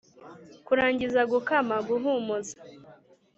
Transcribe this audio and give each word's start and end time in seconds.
kurangiza 0.65 1.21
gukama 1.31 1.75
guhumuza 1.87 2.55